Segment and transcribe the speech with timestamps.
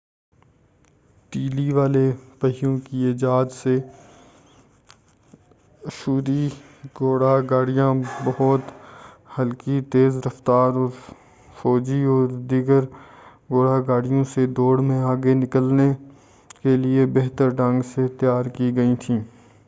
[1.31, 2.05] تیلی والے
[2.39, 3.75] پہیوں کی ایجاد نے
[5.81, 6.47] اشوری
[6.97, 7.93] گھوڑا گاڑیاں
[8.25, 8.71] بہت
[9.37, 10.89] ہلکی تیز رفتار اور
[11.55, 12.83] فوجیوں و دیگر
[13.49, 15.91] گھوڑا گاڑیوں سے دوڑ میں آگے نکلنے
[16.61, 19.19] کیلئے بہتر ڈھنگ سے تیار کی گئیں تھیں